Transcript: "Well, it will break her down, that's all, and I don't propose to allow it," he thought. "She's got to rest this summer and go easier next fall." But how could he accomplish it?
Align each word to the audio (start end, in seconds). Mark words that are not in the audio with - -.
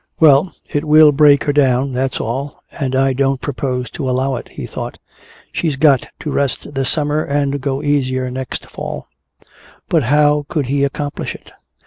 "Well, 0.19 0.51
it 0.65 0.83
will 0.83 1.11
break 1.11 1.43
her 1.43 1.53
down, 1.53 1.91
that's 1.93 2.19
all, 2.19 2.63
and 2.71 2.95
I 2.95 3.13
don't 3.13 3.39
propose 3.39 3.87
to 3.91 4.09
allow 4.09 4.33
it," 4.35 4.49
he 4.49 4.65
thought. 4.65 4.97
"She's 5.51 5.75
got 5.75 6.07
to 6.21 6.31
rest 6.31 6.73
this 6.73 6.89
summer 6.89 7.23
and 7.23 7.61
go 7.61 7.83
easier 7.83 8.27
next 8.29 8.65
fall." 8.67 9.05
But 9.89 10.01
how 10.05 10.47
could 10.49 10.65
he 10.65 10.83
accomplish 10.83 11.35
it? 11.35 11.51